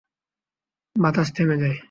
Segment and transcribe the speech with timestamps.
[0.95, 1.77] বাতাস থেমে যায়।